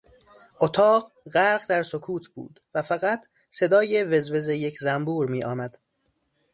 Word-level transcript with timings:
اتاق 0.61 1.11
غرق 1.33 1.65
در 1.69 1.83
سکوت 1.83 2.27
بود 2.33 2.61
و 2.73 2.81
فقط 2.81 3.25
صدای 3.49 4.03
وز 4.03 4.31
وز 4.31 4.47
یک 4.47 4.79
زنبور 4.79 5.25
میآمد. 5.27 5.77